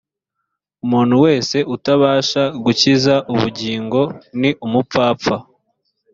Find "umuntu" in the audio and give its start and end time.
0.85-1.15